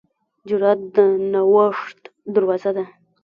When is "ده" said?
2.77-2.85